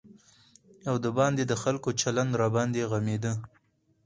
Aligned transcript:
او 0.89 0.95
د 1.03 1.05
باندې 1.17 1.43
د 1.47 1.53
خلکو 1.63 1.89
چلند 2.01 2.31
راباندې 2.41 2.83
غمېده. 2.91 3.33